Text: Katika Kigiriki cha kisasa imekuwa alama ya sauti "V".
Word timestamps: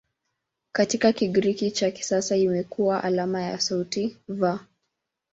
Katika 0.71 1.13
Kigiriki 1.13 1.71
cha 1.71 1.91
kisasa 1.91 2.35
imekuwa 2.35 3.03
alama 3.03 3.41
ya 3.41 3.59
sauti 3.59 4.17
"V". 4.27 4.57